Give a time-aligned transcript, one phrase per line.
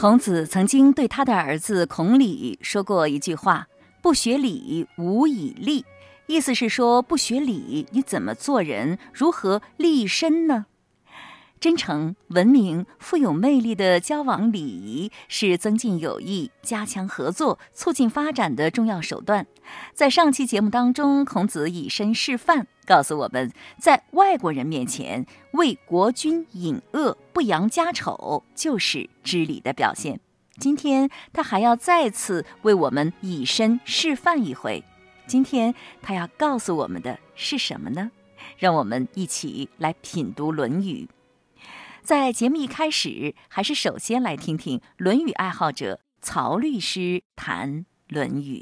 [0.00, 3.68] 孔子曾经对他的儿子孔鲤说过一句话
[4.00, 5.84] ：“不学礼，无以立。”
[6.26, 8.98] 意思是说，不学礼，你怎么做人？
[9.12, 10.64] 如何立身呢？
[11.60, 19.46] 真诚、文明、富有魅力的交往礼仪是增进友谊、加强合作、促进发展的重要手段。
[19.92, 30.18] 在上期节目当中，孔子以身示范，告诉我们在外国人面前为国君隐恶、不扬家丑，就是知礼的表现。
[30.58, 34.82] 今天他还要再次为我们以身示范一回。
[35.26, 38.10] 今天他要告诉我们的是什么呢？
[38.56, 41.06] 让我们一起来品读《论语》。
[42.02, 48.58] 在节目一开始，还是首先来听听《论语》爱好者曹律师谈《论语》。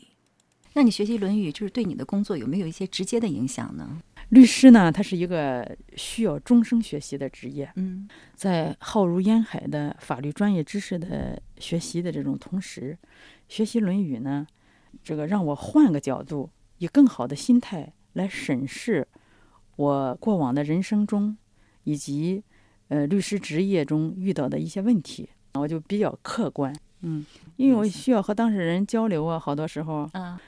[0.74, 4.00] 那你学习《论语》，就是对你的工作有没有一些直接的影响呢？
[4.30, 7.70] 律师呢，他是一个需要终生学习的职业。
[7.76, 12.98] 嗯，在浩如烟海的法律专业知识的学习的这种同时，
[13.48, 14.46] 学习《论语》呢，
[15.02, 19.08] 这个让我换个角度，以更好的心态来审视
[19.76, 21.38] 我过往的人生中
[21.84, 22.42] 以及。
[22.88, 27.24] 呃，律师职业中遇到的一些问题，我就比较客观，嗯，
[27.56, 30.38] 因为我需要和当事人交流啊，好多时候，嗯，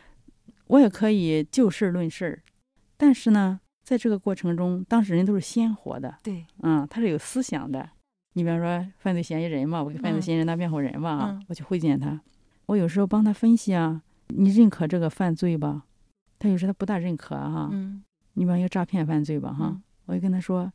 [0.68, 2.40] 我也可以就事论事，
[2.96, 7.90] 但是呢，在这个过程中，当事人都是鲜活的，对，嗯，他是有思想的。
[8.32, 12.18] 你比方说犯罪嫌疑人嘛，我给犯罪嫌疑人当辩护人嘛，啊，我去会见他，
[12.66, 15.84] 我有时候帮他分析啊，你认可这个犯罪吧？
[16.38, 20.72] 他有时他不大认可啊，嗯，你比方一个诈骗犯罪吧，哈，我就跟他说。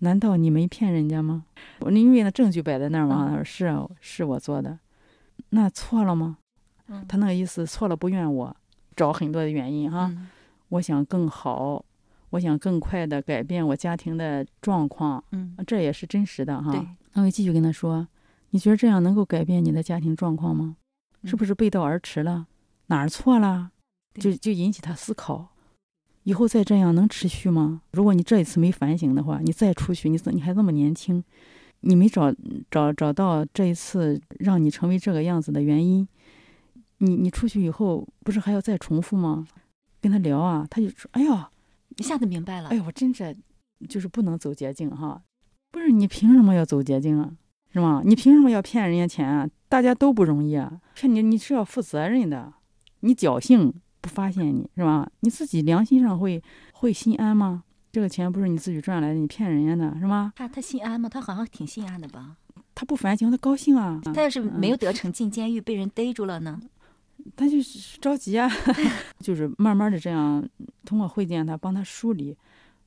[0.00, 1.44] 难道你没骗人家吗？
[1.80, 3.28] 我因为那证据摆在那儿嘛。
[3.28, 4.78] 他说是啊，是我做的，
[5.50, 6.38] 那错了吗？
[7.08, 8.56] 他那个意思错了不怨我，
[8.96, 10.12] 找很多的原因哈。
[10.70, 11.84] 我想更好，
[12.30, 15.22] 我想更快的改变我家庭的状况。
[15.30, 16.96] 嗯，这也是真实的哈。
[17.12, 18.06] 那我继续跟他说，
[18.50, 20.76] 你觉得这样能够改变你的家庭状况吗？
[21.24, 22.46] 是不是背道而驰了？
[22.86, 23.70] 哪儿错了？
[24.14, 25.48] 就就引起他思考。
[26.24, 27.82] 以后再这样能持续吗？
[27.92, 31.24] 如果你这一次没反省的话，你再出去，你怎你还这么年轻，
[31.80, 32.32] 你没找
[32.70, 36.06] 找找到这一次让你成为这个样子的原因，
[36.98, 39.46] 你你出去以后不是还要再重复吗？
[40.00, 41.50] 跟他聊啊，他就说：“哎呀，
[41.96, 42.68] 一下子明白了。
[42.68, 43.36] 哎呀，我真是
[43.88, 45.22] 就是不能走捷径哈，
[45.70, 47.32] 不是你凭什么要走捷径啊？
[47.72, 48.02] 是吗？
[48.04, 49.48] 你凭什么要骗人家钱啊？
[49.68, 52.52] 大家都不容易啊，骗你你是要负责任的，
[53.00, 55.10] 你侥幸。”不发现你是吧？
[55.20, 57.64] 你自己良心上会会心安吗？
[57.92, 60.32] 这个钱不是你自己赚来的，你骗人家的是吗？
[60.36, 61.08] 他他心安吗？
[61.08, 62.36] 他好像挺心安的吧？
[62.74, 64.00] 他不反省，他高兴啊。
[64.14, 66.60] 他要是没有得逞进监狱，被人逮住了呢？
[67.36, 68.48] 他就是着急啊。
[69.20, 70.42] 就是慢慢的这样，
[70.84, 72.36] 通过会见他，帮他梳理，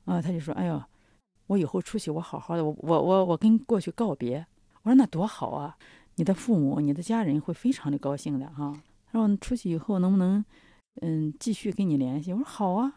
[0.06, 0.82] 啊，他就说：“哎呦，
[1.46, 4.44] 我以后出去，我好好的，我我我我跟过去告别。”
[4.82, 5.76] 我说：“那多好啊！
[6.16, 8.72] 你的父母、你的家人会非常的高兴的哈。
[9.12, 10.44] 然后出去以后能不能？”
[11.02, 12.32] 嗯，继续跟你联系。
[12.32, 12.94] 我说好啊，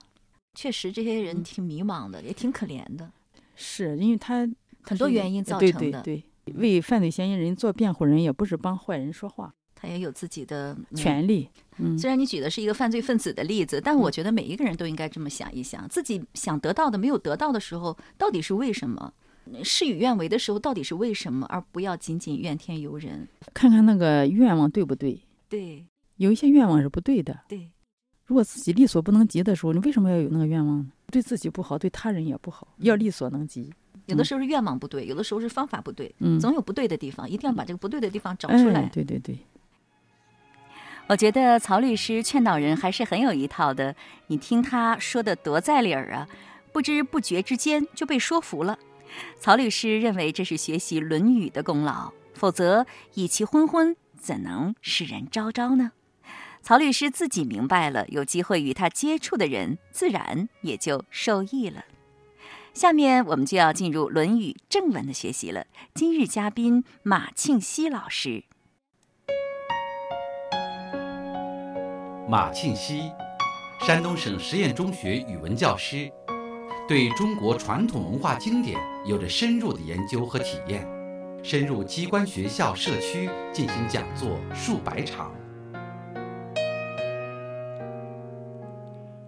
[0.53, 3.11] 确实这些人挺迷茫的，也挺可怜的。
[3.55, 4.47] 是因为他
[4.83, 6.01] 很多原因造成的。
[6.03, 11.49] 对对对，为犯罪嫌疑人做辩护人，也不是帮坏人说话，他也有自己的权利。
[11.77, 19.13] 嗯，虽然你举的是一个犯罪分子的例子，但我觉得每一个人都应该这么想一想：自己想得到的没有得到的时候，到底是为什么？
[19.63, 21.45] 事与愿违的时候，到底是为什么？
[21.47, 23.27] 而不要仅仅怨天尤人。
[23.53, 25.21] 看看那个愿望对不对？
[25.49, 25.85] 对，
[26.17, 27.41] 有一些愿望是不对的。
[27.47, 27.71] 对。
[28.27, 30.91] 如果自己力所不能及的时候，你为什么要有那个愿望呢？
[31.09, 32.67] 对自己不好，对他人也不好。
[32.77, 33.73] 要力所能及。
[34.05, 38.83] 有的时候是愿望不对，有的时候是方法不对，嗯，总有不对的地方，一定要把这个不对的地方找出来。
[38.93, 39.37] 对对对。
[41.07, 43.95] 我觉得曹律师劝导人还是很有一套的。
[44.27, 46.27] 你听他说的多在理儿啊，
[46.73, 48.77] 不知不觉之间就被说服了。
[49.39, 55.93] 曹律师认为这是学习《论语》的功劳，否则以其昏昏，怎能使人昭昭呢？
[56.67, 61.85] 曹律师自己明白了，有机会与他接触的人自然也就受益了。
[62.73, 65.65] 下面我们就要进入《论语》正文的学习了。
[65.93, 68.43] 今日嘉宾马庆西老师。
[72.27, 73.13] 马庆西，
[73.79, 76.11] 山东省实验中学语文教师，
[76.85, 80.85] 对中国传统文化经典有着深入的研究和体验，
[81.41, 85.31] 深入机关、学校、社区进行讲座数百场。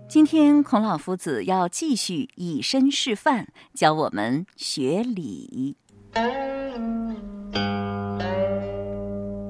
[0.09, 3.45] 今天孔老夫子要继续以身示范，
[3.75, 5.77] 教我们学礼。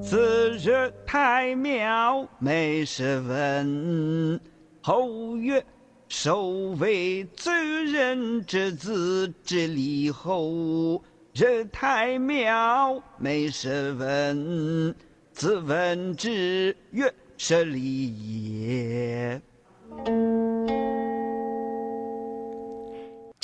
[0.03, 4.38] 次日，太庙每事问，
[4.81, 5.65] 后曰
[6.09, 7.53] ：“首为罪
[7.85, 11.01] 人之子之礼后，
[11.31, 14.94] 人太庙，每是问，
[15.31, 19.41] 自问之曰：是礼也。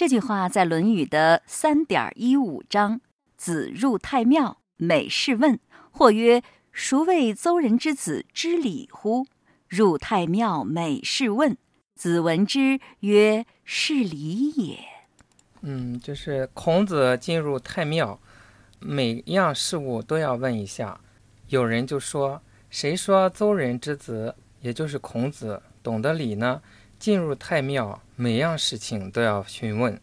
[0.05, 3.01] 这句话在《论语》的三点一五章
[3.37, 5.59] ：“子入太庙，每事问。
[5.89, 9.25] 或曰：孰谓邹人之子知礼乎？
[9.67, 11.57] 入太庙，每事问。
[11.95, 14.77] 子闻之曰：是礼也。”
[15.61, 18.19] 嗯，就是孔子进入太庙，
[18.79, 21.01] 每样事物都要问一下。
[21.47, 26.61] 有人就说：“谁说邹人之子，也就是孔子，懂得礼呢？”
[26.99, 29.99] 进入太庙，每样事情都要询问。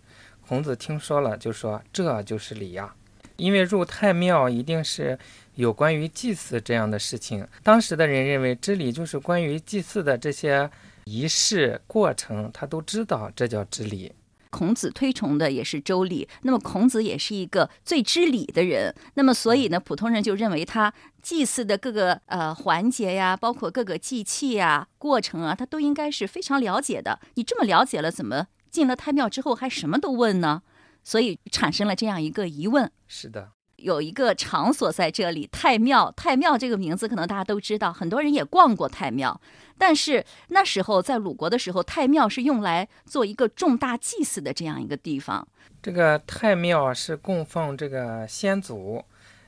[0.47, 2.95] 孔子听说了，就说：“这就是礼呀，
[3.37, 5.19] 因为入太庙一定是
[5.55, 7.47] 有关于祭祀这样的事情。
[7.63, 10.71] 当时的人认为，知礼就是关于祭祀的这些
[11.05, 14.13] 仪式过程，他都知道，这叫知礼。”
[14.51, 20.93] 孔子推崇的也是周礼，那么孔子也是一个最知礼的人，那么所以呢，普通人就认为他
[21.23, 27.21] 祭祀的各个呃环节呀，包括各个祭器呀、过程啊，他都应该是非常了解的。
[27.35, 30.63] 你这么了解了，怎么进了太庙之后还什么都问呢？
[31.05, 32.91] 所以产生了这样一个疑问。
[33.07, 33.53] 是的。
[33.77, 36.13] 有一个场所在这里，太庙。
[36.17, 39.41] 太庙这个名字可能大家都知道，很多人也逛过太庙。
[39.77, 45.49] 但是那时候在鲁国的时候，太庙是用来做一个重大祭祀的这样一个地方。
[45.83, 49.03] 这个太庙是供奉这个先祖。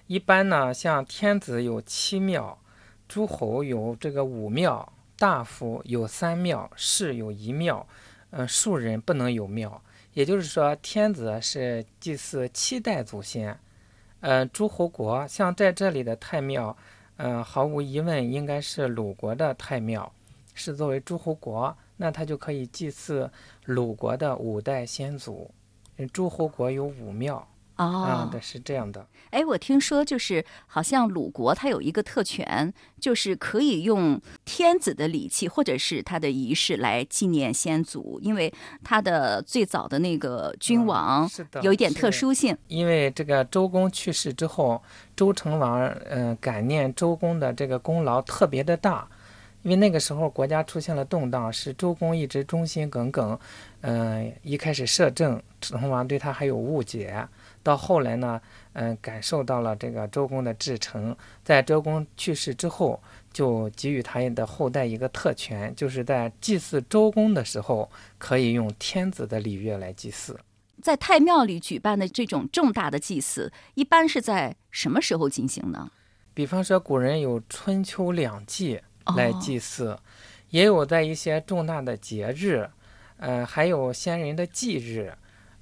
[0.07, 2.59] 一般呢，像天子有七庙，
[3.09, 7.87] 诸侯有这个五庙，大夫有三庙，士有一庙，
[8.31, 9.81] 嗯，庶人不能有庙。
[10.13, 13.59] 也就是说，天子是祭祀七代祖先。
[14.21, 16.77] 呃，诸侯国像在这里的太庙，
[17.17, 20.13] 嗯，毫无疑问应该是鲁国的太庙，
[20.53, 23.31] 是作为诸侯国，那他就可以祭祀
[23.65, 25.51] 鲁国的五代先祖。
[26.13, 27.49] 诸侯国有五庙。
[27.77, 29.07] 哦，对是这样的。
[29.31, 38.53] 哎，我听说就是好像鲁国它有一个特权，就是可以用天子的礼器或者是他的仪式来纪念先祖，因为
[38.85, 41.29] 他的最早的那个君王
[41.63, 42.57] 有一点特殊性。
[42.69, 44.81] 因为这个周公去世之后，
[45.17, 49.09] 周成王嗯感念周公的这个功劳特别的大，
[49.63, 53.37] 因为那个时候国家出现了动荡，是周公一直忠心耿耿，
[53.81, 57.27] 嗯，一开始摄政，成王对他还有误解。
[57.65, 58.41] 到后来呢，
[58.75, 63.03] 嗯，感受到了这个周公的至诚，在周公去世之后，
[63.33, 70.39] 就给予他的后代一个特权，就是在祭祀周公的时候，可以用天子的礼乐来祭祀。
[70.83, 75.91] 在太庙里举办的这种重大的祭祀，一般是在什么时候进行呢？
[76.35, 78.83] 比方说，古人有春秋两季
[79.17, 79.99] 来祭祀，
[80.51, 82.69] 也有在一些重大的节日，
[83.17, 85.15] 呃，还有先人的忌日。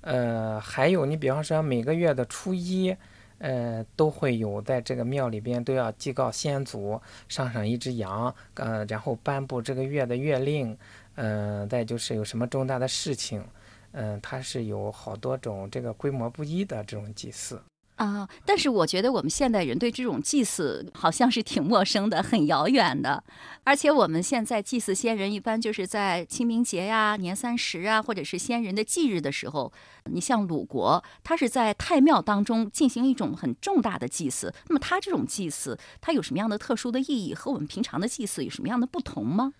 [0.02, 2.94] 呃，还有你比方说每个月的初一，
[3.38, 10.76] 呃，都会有在这个庙里边都要祭告先祖，上上一只羊，呃，然后颁布这个月的月令，
[11.14, 13.44] 嗯，再就是有什么重大的事情，
[13.92, 17.60] 嗯，它是有好多种这个规模不一的这种祭祀。
[18.06, 18.28] 啊！
[18.44, 23.22] 但是我觉得我们现代人对这种祭祀好像是挺陌生的，很遥远的。
[23.64, 29.72] 而且我们现在祭祀先人，一般就是在清明节呀、年三十啊，或者是先人的忌日的时候。
[30.06, 34.52] 你像鲁国，它是在太庙当中进行一种很重大的祭祀。
[34.68, 37.32] 那么它这种祭祀，它有什么样的特殊的意义？
[37.32, 39.52] 和我们平常的祭祀有什么样的不同吗？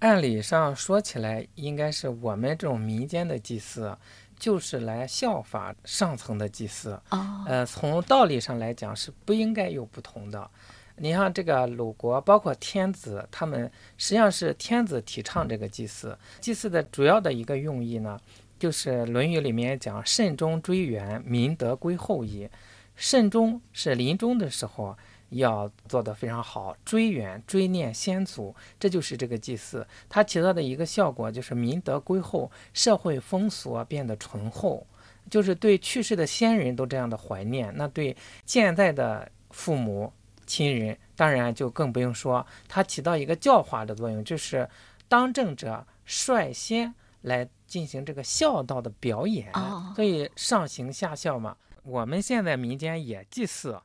[0.00, 3.96] 按理上说起来，应该是我们这种民间的祭祀。
[4.38, 7.00] 就是来效法上层的祭祀，
[7.46, 10.50] 呃，从道理上来讲是不应该有不同的。
[10.98, 16.18] 你像这个鲁国，包括天子，他们实际上是天子提倡这个祭祀。
[16.40, 18.18] 祭祀的主要的一个用意呢，
[18.58, 22.48] 就是《论语》里面讲“慎终追远，民德归后矣”。
[22.96, 24.96] 慎终是临终的时候。
[25.30, 34.86] 要做得非常好，追远追念先祖，这就是这个祭祀它起到的一个效果，就是民德归厚，社会风俗变得醇厚，
[35.28, 37.72] 就是对去世的先人都这样的怀念。
[37.76, 38.16] 那对
[38.46, 40.12] 现在的父母
[40.46, 44.68] 亲人，当然就更不用说，它起到一个教化的作用，就是
[45.08, 49.52] 当政者率先来进行这个孝道的表演，
[49.96, 51.56] 所以上行下效嘛。
[51.82, 53.76] 我们现在民间也祭祀。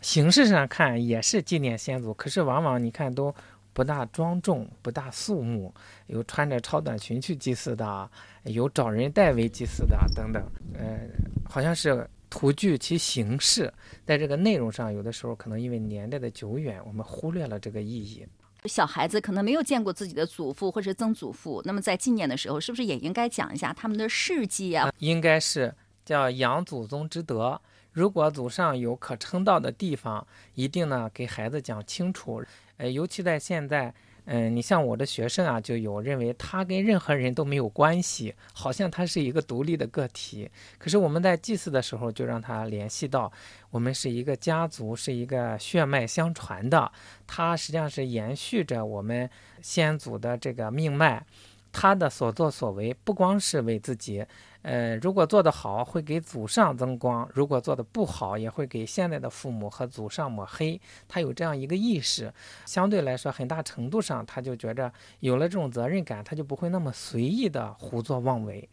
[0.00, 3.34] 形式上看也是纪念先祖，可是往往你看都
[3.72, 5.74] 不大庄重、不大肃穆，
[6.06, 8.10] 有穿着超短裙去祭祀的，
[8.44, 10.42] 有找人代为祭祀的等等。
[10.74, 10.98] 呃，
[11.44, 13.72] 好像是图具其形式，
[14.04, 18.26] 在这个内容上，有的时候可能因为年代的久远，我们忽略了这个意义。
[18.64, 24.92] 小孩子可能没有见过自己的祖父或者曾祖父，那么在纪念的时候，是不是也应该讲一下他们的事迹啊？
[24.98, 25.74] 应该是
[26.04, 27.60] 叫养祖宗之德。
[27.96, 32.44] 如果祖上有可称道的地方，一定呢给孩子讲清楚。
[32.76, 33.94] 呃，尤其在现在。
[34.28, 40.50] 嗯，你像我的学生啊，就有认为他跟任何人都没有关系，好像他是一个独立的个体。
[40.78, 43.30] 可是我们在祭祀的时候，就让他联系到，
[43.70, 46.90] 我们是一个家族，是一个血脉相传的，
[47.24, 49.30] 他实际上是延续着我们
[49.62, 51.24] 先祖的这个命脉。
[51.70, 54.24] 他的所作所为不光是为自己，
[54.66, 60.80] 呃，如果做得好，会给祖上增光；如果做得不好，也会给现在的父母和祖上抹黑。
[61.06, 68.68] 他有这样一个意识，相对来说，很大程度上，他就觉着有了这种责任感，他就不会那么随意的胡作妄为。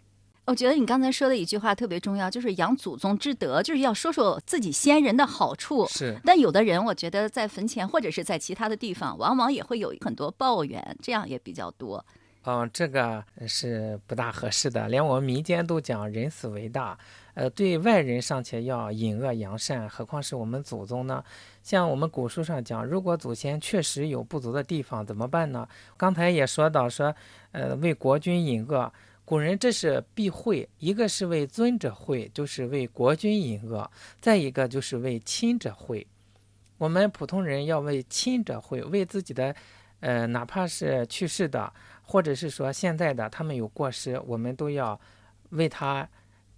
[0.45, 5.85] 我觉得你刚才说的一句话特别重要，就是养祖宗之德，就是要说说自己先人的好处。
[5.85, 12.03] 是，但有的人，我觉得在坟前或者是在其他的地方，往往也会有很多抱怨，这样也比较多。
[12.45, 14.89] 嗯，这个是不大合适的。
[14.89, 16.97] 连我们民间都讲人死为大，
[17.35, 21.23] 呃，对外人尚且要隐恶扬善，何况是我们祖宗呢？
[21.61, 25.65] 像我们古书上讲，如果祖先确实有不足的地方，怎么办呢？
[25.95, 27.15] 刚才也说到说，
[27.53, 28.91] 呃，为国君隐恶，
[29.23, 36.05] 古人这是避讳，一个是为尊者讳，就是为国君隐恶；再一个就是为亲者讳。
[36.77, 39.55] 我们普通人要为亲者讳，为自己的，
[40.01, 41.71] 呃，哪怕是去世的。
[42.03, 44.99] 或者是说现在的他们有过失，我们都要
[45.49, 46.07] 为他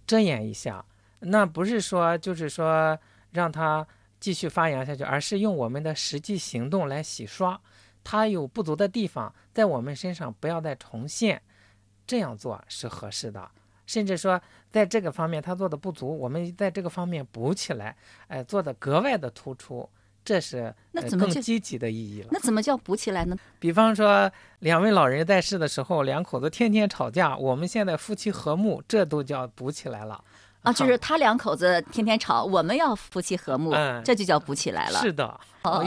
[0.06, 0.84] 遮掩一下。
[1.20, 2.98] 那不是说就是说
[3.30, 3.86] 让他
[4.20, 7.58] 继续发扬下去，而是用我们的实际行动来洗刷
[8.04, 11.40] 他有不足的地方，在我们身上不要再重现。
[12.06, 13.50] 这样做是合适的。
[13.86, 17.96] 甚至说在这个方面他做的不足，我们在这个方面补起来，
[18.28, 19.88] 哎，做的格外的突出。
[20.26, 22.28] 这是那怎么更积极的意义了？
[22.32, 23.36] 那怎么叫补起来呢？
[23.60, 24.28] 比方说，
[24.58, 30.20] 两位老人在世的时候，两口子天天吵架，我们现在夫妻和睦，这都叫补起来了。
[30.62, 33.72] 啊，就是他两口子天天吵，我们要夫妻和睦，
[34.04, 34.98] 这就叫补起来了。
[34.98, 35.38] 是的，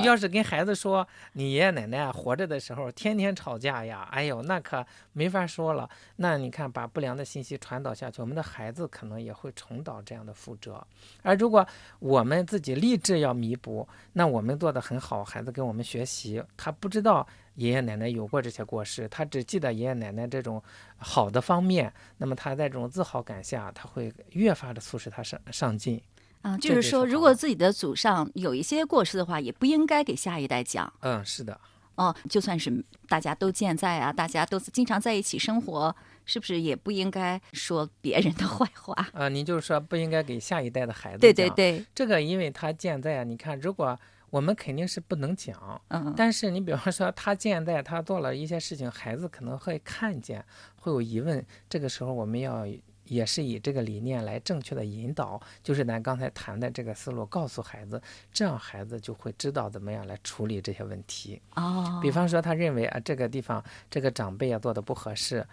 [0.03, 4.85] 要是跟孩子说你爷爷奶奶活着的时候天天吵架呀，哎呦，那可
[5.19, 5.89] 没法说了。
[6.15, 10.81] 那你看，把不良的信息传导下去，我们的孩子可能也会重蹈这样的覆辙。
[11.21, 11.67] 而如果
[11.99, 17.27] 我们自己立志要弥补，那我们做的很好，孩子跟我们学习，他不知道。
[17.55, 20.63] 爷爷奶奶有过这些过失，他只记得爷爷奶奶这种
[20.95, 26.01] 好的方面，那么他在这种自豪感下，他会越发的促使他上上进。
[26.41, 30.93] 啊，就是说，如果自己的祖上有一些过失的话，也不应该给下一代讲。
[31.01, 31.59] 嗯，是的。
[31.99, 38.95] 哦，就算是大家都健在啊，大家都经常在一起生活，是不是也不应该说别人的坏话？
[39.13, 41.19] 啊，您就是说不应该给下一代的孩子讲。
[41.19, 43.99] 对对对，这个因为他健在啊，你看如果。
[44.31, 51.43] 我们肯定是不能讲，嗯但是你比方说他健在他做了一些事情，孩子可能会看见，会有疑问。
[51.67, 52.63] 这个时候我们要
[53.09, 58.01] 也是以这个理念来正确的引导，就是咱刚才谈的这个思路，告诉孩子，
[58.31, 61.41] 这样孩子就会知道怎么样来处理这些问题。
[61.55, 65.45] 哦，比方说他认为啊这个地方这个长辈啊做的不合适。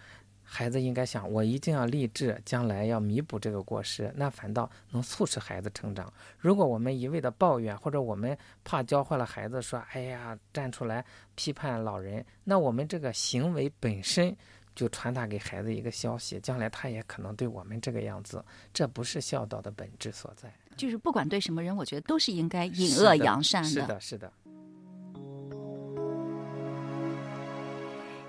[0.48, 6.10] 孩子应该想，我一定要立志，将来要弥补这个过失，那反倒能促使孩子成长。
[6.38, 14.36] 如果我们一味的抱怨，或者我们怕教坏了孩子，说“哎呀”，站出来批判老人，那我们这个行为本身
[14.76, 20.54] 就传达给孩子一个消息，将来他也可能对我们这个样子，这不是孝道的本质所在。
[20.76, 23.68] 就是不管对什么人，我觉得都是应该引恶扬善的。
[23.68, 24.32] 是的，是的。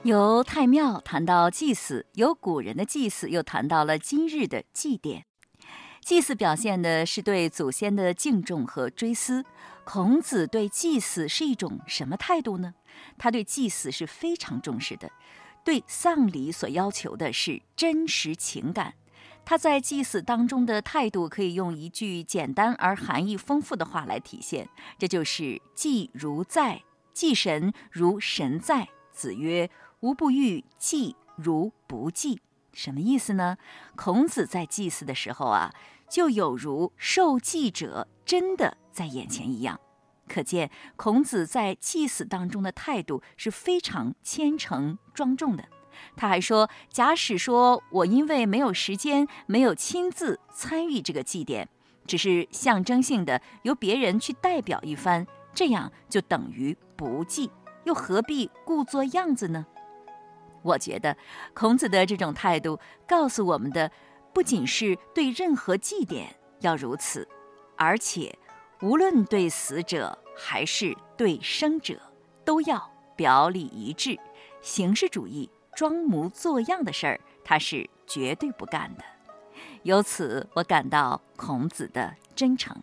[0.03, 5.23] 由太庙谈到祭祀，由古人的祭祀又谈到了今日的祭奠。
[5.99, 9.43] 祭祀表现的是对祖先的敬重和追思。
[9.83, 12.73] 孔子对祭祀是一种什么态度呢？
[13.17, 15.11] 他对祭祀是非常重视的，
[15.67, 18.93] 对丧礼所要求的是真实情感。
[19.43, 28.87] 他在祭祀当中的态度可以用一句简单而含义丰富的话来体现，这就是“祭如在，祭神如神在”。
[29.11, 29.69] 子曰。
[29.99, 32.39] 吾不欲祭如不祭，
[32.71, 33.57] 什么意思呢？
[33.97, 35.73] 孔子在祭祀的时候啊，
[36.07, 39.77] 就有如受祭者真的在眼前一样。
[40.27, 45.63] 可见孔子在祭祀当中的态度是非常虔诚庄重的。
[46.15, 51.67] 他还说：“假使说我因为没有时间，没有亲自参与这个祭典，
[52.05, 57.49] 只是象征性的由别人去代表一番，这样就等于不祭，
[57.85, 59.65] 又何必故作样子呢？”
[60.61, 61.17] 我觉得，
[61.53, 63.91] 孔子的这种态度告诉我们的，
[64.33, 67.27] 不仅是对任何祭典要如此，
[67.75, 68.37] 而且
[68.81, 71.99] 无论对死者还是对生者，
[72.45, 74.19] 都要表里一致。
[74.61, 79.03] 形式主义、装模作样的事儿，他是绝对不干的。
[79.83, 82.75] 由此，我感到孔子的真诚。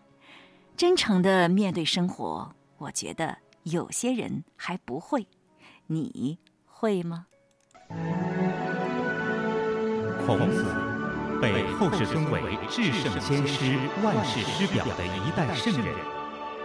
[0.76, 5.28] 真诚的面对生活，我觉得有些人还不会，
[5.86, 7.26] 你会吗？
[10.26, 10.64] 孔子
[11.40, 15.94] 被后世尊为至圣先师、万世师表的一代圣人，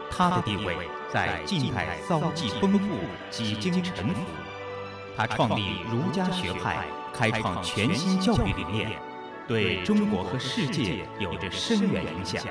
[0.09, 0.75] 他的地位
[1.11, 2.97] 在近代遭际丰富，
[3.29, 4.21] 几经沉浮。
[5.17, 8.91] 他创立儒家学派，开创全新教育理念，
[9.47, 12.41] 对中国和世界有着深远影响。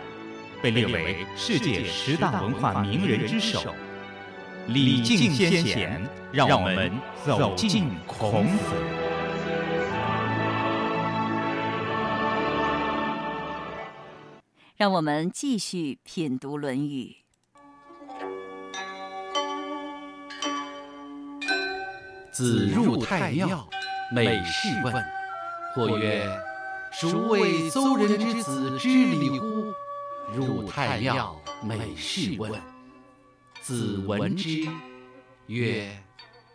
[0.61, 3.75] 被列为世界十大文化名人之首，
[4.67, 6.93] 礼敬先贤，让我们
[7.25, 9.08] 走进孔子。
[14.79, 17.17] 让我们继续品读《论语》。
[22.31, 23.69] 子入太庙，
[24.15, 24.95] 每事问。
[25.75, 26.31] 或曰
[26.95, 29.47] ：“孰谓邹人之子知礼乎？”
[30.33, 32.53] 入太庙，每事问。
[33.61, 34.65] 子闻之，
[35.49, 35.91] 曰：“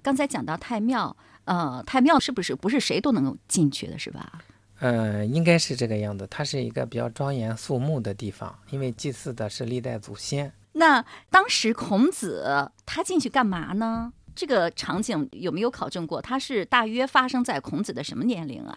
[0.04, 4.44] 刚才讲到太庙，呃，太庙是不是不是谁都能够进去的，是吧？
[4.82, 6.28] 呃，应该是这个样子。
[6.28, 10.52] 它是一个比较庄严肃穆的地方，因为祭祀的是历代祖先。
[10.74, 14.12] 那当时孔子他进去干嘛呢？
[14.34, 16.20] 这个场景有没有考证过？
[16.22, 18.76] 他是大约发生在孔子的什么年龄啊？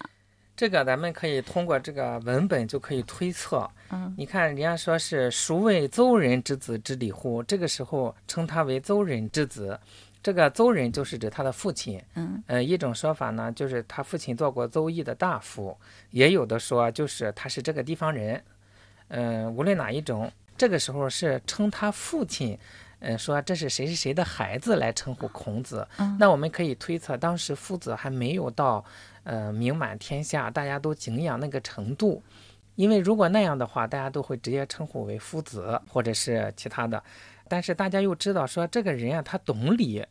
[0.56, 3.68] 这个咱们可以通过这个文本就可以推测。
[3.90, 9.78] 嗯，你看人家说是“孰谓邹人之子之礼乎”，这个时候称他为邹人之子，
[10.24, 12.02] 这个邹人就是指他的父亲。
[12.14, 15.76] 嗯，呃，一种说法呢，就是他父亲做过邹邑的大夫；
[16.10, 18.42] 也有的说就是他是这个地方人。
[19.08, 22.58] 嗯，无论哪一种，这个时候是称他父亲，
[23.00, 25.86] 嗯，说这是谁是谁的孩子来称呼孔子。
[26.18, 28.84] 那我们可以推测，当时夫子还没有到。
[29.26, 32.22] 呃，名满天下，大家都敬仰那个程度，
[32.74, 37.02] 因为如果那样的话，大家都会直接称呼为夫子或者是其他的。
[37.48, 40.04] 但是大家又知道说这个人啊，他懂礼，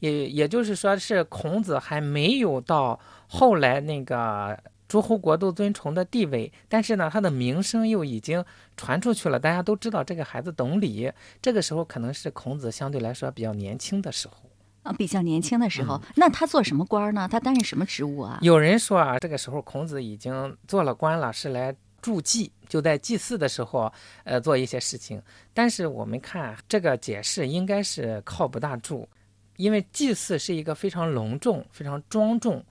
[0.00, 8.44] 也也就是说是孔子还没有到后来那个诸侯国都尊崇的地位，但是呢，他的名声又已经
[8.76, 11.12] 传出去了，大家都知道这个孩子懂礼。
[11.42, 14.34] 这个时候可能是孔子相对来说比较年轻的时候。
[14.84, 17.28] 啊比较年轻的时候，那他做什么官呢？
[17.30, 18.38] 他担任什么职务啊？
[18.40, 23.92] 有人说啊，这个时候孔子已经做了官了，是来助祭，就在祭祀的时候，
[24.24, 25.20] 呃，做一些事情。
[25.52, 29.06] 但是我们看这个解释应该是靠不大住，
[29.58, 32.64] 因为祭祀是一个非常隆重、非常庄重，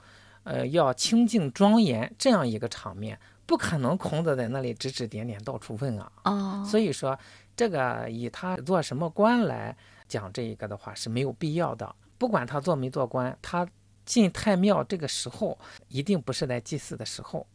[0.43, 6.10] 呃，要清净庄严这样一个场面，不可能孔子在那里指指点点到处问啊。
[6.23, 7.19] 哦，所以说
[7.58, 9.76] 这个以他做什么官来
[10.08, 11.93] 讲这一个的话是没有必要的。
[12.17, 13.67] 不管他做没做官，他
[14.06, 17.45] 进太庙这个时候一定不是在祭祀的时候。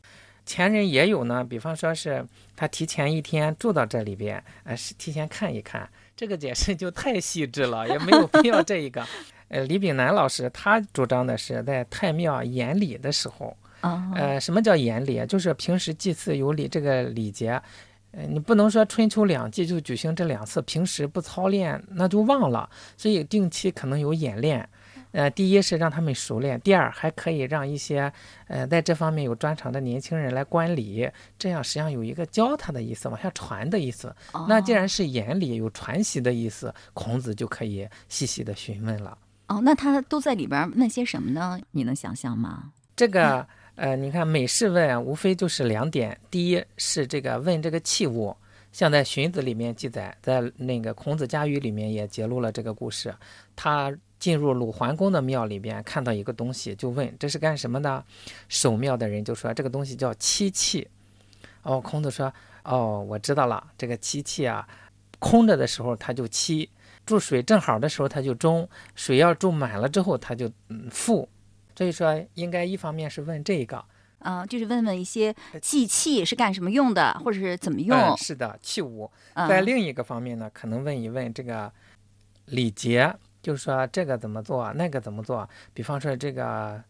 [0.44, 2.22] 前人也有呢，比方说是
[2.54, 5.88] 他提前一天住到这里边，呃，是提前看一看。
[6.22, 9.04] 这个解释就太细致了，也没有必要这一个。
[9.48, 13.56] 呃，李炳南老师他主张的是在太庙演礼的时候，
[14.14, 15.26] 呃，什么叫演礼？
[15.26, 17.60] 就是平时祭祀有礼这个礼节。
[18.12, 24.68] 呃，你不能说春秋两季就举行这两次，平时不操练那就忘了，所以定期可能有演练。
[25.12, 28.12] 呃，第一是让他们熟练，第二还可以让一些
[28.48, 34.14] 呃在这方面有专长的年轻人来观礼，这样实际上有一个教他的意思，往下传的意思。
[34.48, 39.16] 那既然是言礼，有传习的意思，孔子就可以细细的询问了。
[39.48, 41.60] 哦，那他都在里边问些什么呢？
[41.70, 42.72] 你能想象吗？
[42.96, 43.46] 这个。
[43.74, 46.16] 呃，你看美事问，无非就是两点。
[46.30, 48.36] 第一是这个问这个器物，
[48.70, 53.12] 像在《荀子》里面记载，在那个《孔子家语》里面也揭露了这个故事。
[53.56, 53.90] 他
[54.22, 58.04] 进入鲁桓公的庙里边，看到一个东西，就问这是干什么的。
[58.48, 60.86] 守庙的人就说这个东西叫漆器。
[61.64, 62.32] 哦，孔子说，
[62.62, 64.64] 哦，我知道了，这个漆器啊，
[65.18, 66.70] 空着的时候它就漆，
[67.04, 71.28] 注水正好的时候它就中，水要注满了之后它就嗯负。
[71.76, 73.84] 所以说，应该一方面是问这个，
[74.20, 78.16] 啊，就是问问一些祭器是干什么用的，或者是怎么用。
[78.16, 79.10] 是的，器物。
[79.34, 81.72] 在另一个方面呢，可能问一问这个
[82.44, 85.48] 礼节，就是说这个怎么做，那个怎么做。
[85.74, 86.82] 比方说这个。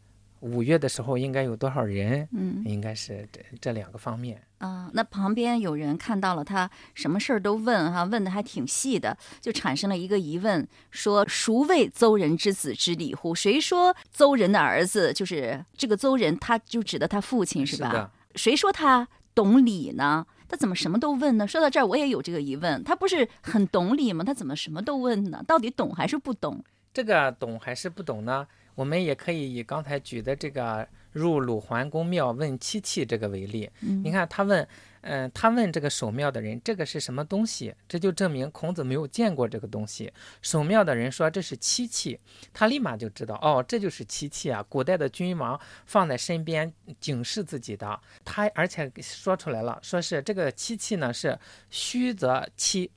[0.43, 2.29] 五月的时候应该有多少人？
[2.33, 4.91] 嗯，应该是这这两个方面啊。
[4.93, 13.33] 那旁边有人看到了他什么事儿都问哈，问的还挺细的，就产生了一个疑问：说孰谓邹人之子知礼乎？
[13.33, 16.37] 谁说邹人的儿子就是这个邹人？
[16.37, 18.11] 他就指的他父亲是吧？
[18.35, 20.27] 谁说他懂礼呢？
[20.53, 21.49] 他怎么什么都问呢？
[21.49, 24.23] 说到这儿，我也有这个疑问：他不是很懂礼吗？
[24.23, 25.43] 他怎么什么都问呢？
[25.49, 26.63] 到底懂还是不懂？
[26.93, 28.47] 这个懂还是不懂呢？
[28.75, 34.67] 我们也可以以刚才举的这个入鲁桓公庙问漆器这个为例，你看他问。
[35.05, 40.13] 嗯，他问这个守庙的人：“这个是什么东西？”这就证明孔子没有见过这个东西。
[40.43, 42.17] 守庙的人说：“这是漆器。”
[42.55, 44.65] 他立马就知道：“哦，这就是漆器啊！
[44.69, 51.37] 古代的君王放在身边警示自己的。”他而且说出来了，说是这个漆器呢是
[51.69, 52.89] 虚则七，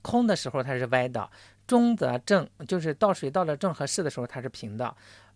[0.00, 1.28] 空的时候它是歪的；
[1.66, 4.86] 中则正，就是倒水倒了正合适的时候它是平的；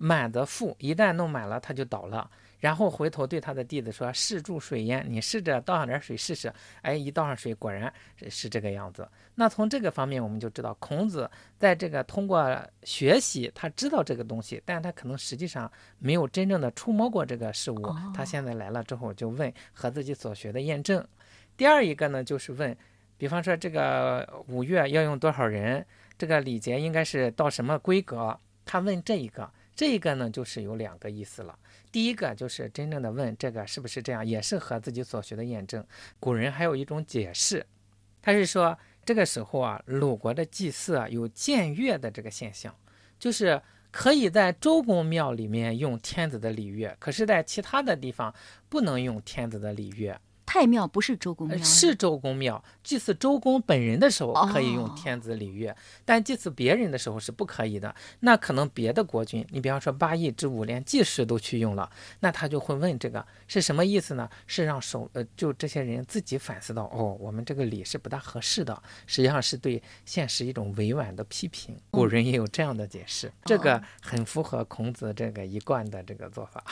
[0.05, 2.29] 满则富，一旦弄满了他就倒了。
[2.59, 7.93] 然后回头对他的弟子说：“试注水淹，你试着倒上点水试试。”哎，一倒上水，果然
[8.29, 9.09] 是这个样子。
[9.37, 17.95] 那从这个方面，我们就知道孔子在这个通过学习，他知道这个东西，但他可能实际上没有真正的触摸过这个事物。
[18.12, 21.05] 他现在来了之后，就问和自己所学的验证。
[21.57, 22.77] 第二一个呢，就是问，
[23.19, 25.85] 比方说这个五月要用多少人，
[26.19, 28.37] 这个礼节应该是到什么规格？
[28.65, 31.59] 他问这一个，这个呢，就是有两个意思了。
[31.91, 35.85] 第一个就是真正的问这个是不是这样，也是和自己所学的验证。
[36.21, 37.67] 古人还有一种解释，
[38.21, 42.75] 他是说这个时候啊，鲁国的祭祀啊有僭越的这个现象，
[43.19, 48.35] 就是可以在周公庙里面用天子的礼乐，可是在其他的地方
[48.69, 50.19] 不能用天子的礼乐。
[50.45, 52.63] 太庙不是周公庙，是周公庙。
[52.83, 55.75] 祭祀周公本人的时候可以用天子礼乐，
[56.05, 57.95] 但祭祀别人的时候是不可以的。
[58.21, 64.29] 那可能别的国君，你比方说八佾之舞，连祭祀都去用了，那他就会问这个是什么意思呢？
[64.47, 71.77] 是让守呃，就这些人自己反思到，哦，我们这个礼是不大合适的，实际上是对现实一种委婉的批评。
[71.91, 76.63] 古人也有这样的解释，这个很符合孔子这个一贯的这个做法。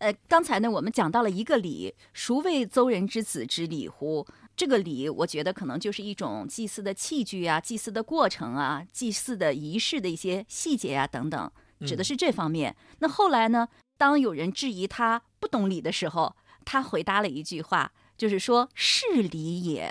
[0.00, 4.26] 呃，刚才呢，我们讲到了一个礼，孰谓邹人之子之礼乎？
[4.56, 11.50] 这个礼，我觉得可能就是一种祭祀的器具啊，祭祀的过程啊，祭祀的仪式的一些细节啊等等，
[11.86, 12.74] 指的是这方面。
[13.00, 16.34] 那后来呢，当有人质疑他不懂礼的时候，
[16.64, 19.82] 他回答了一句话，就是说是礼也。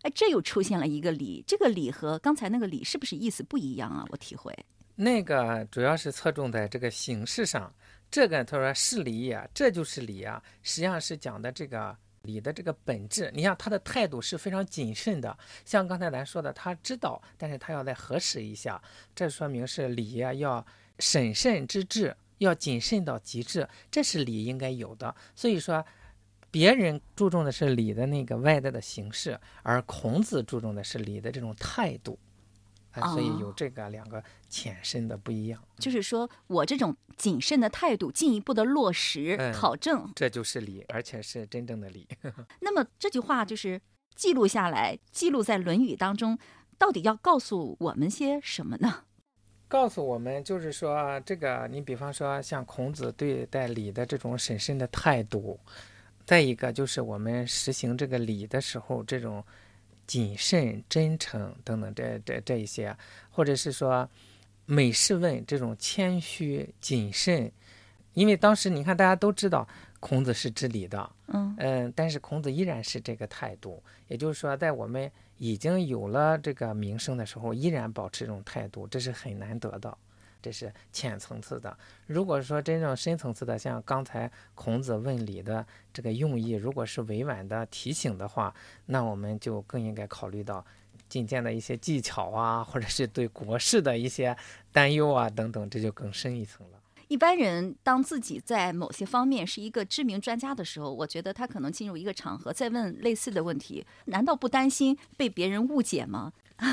[0.00, 4.06] 哎，这又出现了一个礼，这个礼和刚才那个礼是不是意思不一样啊？
[4.08, 4.54] 我体会，
[4.96, 7.70] 那个主要是侧重在这个形式上。
[8.10, 13.30] 这个他说是礼呀，这就是礼啊，实际上是讲的这个礼的这个本质。
[13.32, 18.82] 你像他的态度是非常谨慎的，像刚才咱说的，他知道，但是他要再核实一下，
[19.14, 20.66] 这说明是礼啊，要
[20.98, 25.14] 审慎之至，要谨慎到极致，这是礼应该有的。
[25.36, 25.84] 所以说，
[26.50, 32.18] 别人注重的是礼的那个外在的形式，而孔子注重的是礼的这种态度。
[32.92, 42.08] 所以有这个两个浅深的不一样，就是说我这种谨慎的态度，进一步的落实考证，这就是礼，而且是真正的礼。
[42.60, 43.80] 那么这句话就是
[44.16, 46.36] 记录下来，记录在《论语》当中，
[46.78, 49.04] 到底要告诉我们些什么呢？
[49.68, 55.60] 告诉我们就是说，这个你比方说像孔子对待礼的这种审慎的态度，
[56.26, 59.44] 再一个就是我们实行这个礼的时候这种。
[60.10, 62.96] 谨慎、真诚等等，这这这一些，
[63.30, 64.10] 或者是说，
[64.66, 67.52] 每事问这种谦虚、谨慎，
[68.14, 69.68] 因为当时你看，大家都知道
[70.00, 79.96] 孔子是知礼的，嗯嗯，但是孔子依然是这个态度，也就是说，在我们已经有了这个名声的时候，依然保持这种态度，这是很难得的。
[80.42, 81.76] 这是浅层次的。
[82.06, 88.54] 如果说真正深层次的，像刚才孔子问礼的这个用意，如果是委婉的提醒的话，
[88.86, 90.64] 那我们就更应该考虑到
[91.08, 94.36] 觐见的一些技巧啊，或者是对国事的一些
[94.72, 96.78] 担忧啊等等，这就更深一层了。
[97.08, 106.32] 一般人当自己在某些方面是一个知名专家的时候，我觉得他可能进入一个场合再问类似的问题，难道不担心被别人误解吗？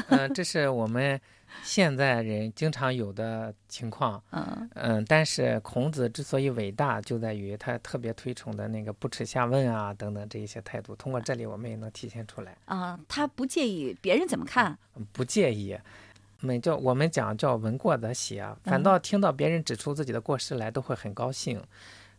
[0.10, 1.20] 嗯，这是我们。
[1.64, 10.96] 现在人经常有的情况，嗯嗯，但是孔子之所以伟大，就在于他特别推崇的那个不耻下问啊等等这一些态度。
[10.96, 14.78] 通过这里，我们也能体现出来啊，他不介意别人怎么看，
[15.12, 15.78] 不介意，
[16.40, 21.62] 们叫我们讲叫闻过则喜啊，反倒听到别人指出自己的过失来，都会很高兴。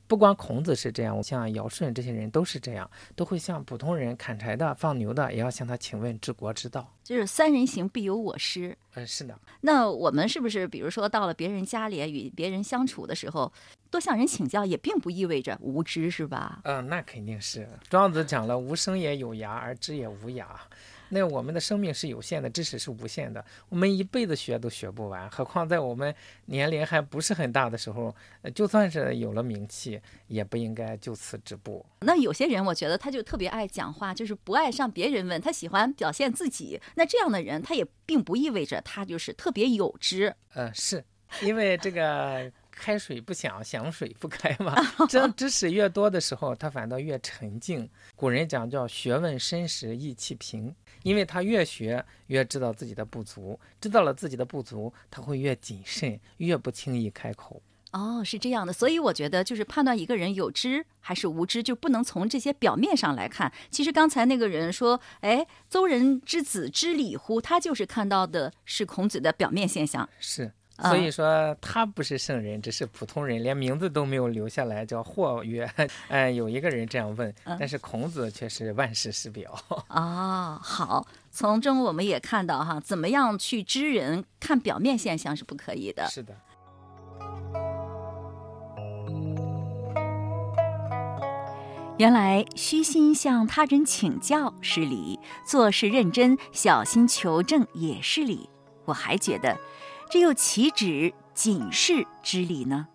[0.09, 6.90] 不光孔子是这样，像尧舜这些人都是这样，都会向普通人砍柴的、放牛的，也要向他请问治国之道。
[7.05, 8.77] 就是三人行必有我师。
[8.94, 9.38] 嗯，是的。
[9.61, 13.53] 那我们是不是，比如说到了别人家里与别人相处的时候，
[13.90, 16.61] 多向人请教，也并不意味着无知，是吧？
[16.64, 17.68] 嗯，那肯定是。
[17.90, 20.47] 庄子讲了：“无声也有涯，而知也无涯。”
[21.11, 26.14] 那我们的生命是有限的，知识是无限的，我们一辈子学都学不完，何况在我们
[26.47, 28.14] 年龄还不是很大的时候，
[28.55, 31.85] 就算是有了名气，也不应该就此止步。
[32.01, 36.81] 那有些人，我觉得他就特别爱讲话，就是不爱上别人问，他喜欢表现自己。
[36.94, 40.35] 那这样的人，他也并不意味着他就是特别有知。
[40.55, 41.05] 呃，是
[41.42, 42.53] 因为这个。
[42.79, 44.75] 开水不响，响水不开嘛。
[45.09, 47.88] 这知识越多的时候，他反倒越沉静。
[48.14, 57.61] 古人讲叫学问深时意气平，因为他越学越知道自己的不足，知道了自己的不足，他会越谨慎，越不轻易开口。
[57.91, 63.51] 哦，是这样的，所以我觉得就是判断一个人有知还是无知，就不能从这些表面上来看。
[63.71, 70.07] 其实刚才那个人说：“哎，邹人之子知礼乎？”他就是看到的是孔子的表面现象。
[70.21, 75.69] 是，所以说他不是圣人，只是普通人，连名字都没有留下来，叫或曰。
[76.09, 79.53] 哎，有一个人这样问，但是孔子却是万世师表。
[79.88, 86.07] 啊， 好，从中我们也看到哈，怎么样去知人，看表面现象是不可以的。
[86.07, 86.35] 是的。
[91.99, 98.49] 原来虚心向他人请教是礼，做事认真、小心求证也是礼。
[98.85, 99.59] 我还觉得，
[100.11, 102.88] 这又岂止仅是知礼呢？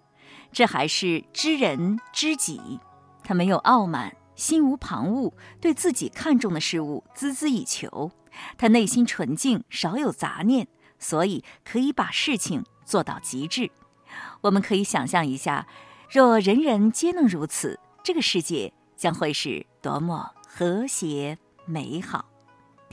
[0.52, 2.80] 这还是知人知己。
[3.24, 8.12] 他没有傲慢，心无旁骛，对自己看重的事物孜孜以求。
[8.58, 10.68] 他内心纯净，少有杂念，
[11.00, 13.72] 所以可以把事情做到极致。
[14.42, 15.68] 我们可以想象一下，
[16.10, 18.74] 若人人皆能如此，这个世界。
[18.96, 22.24] 将会是多么和谐美好！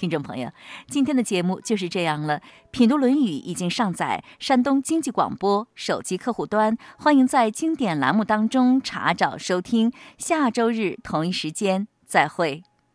[0.00, 0.50] 听众朋友，
[0.88, 2.40] 今天的节目就是这样了。
[2.70, 9.92] 品读《论语》已经上载山东经济广播手机客户端，欢迎在经典栏目当中查找收听。
[10.16, 12.62] 下周日同一时间再会。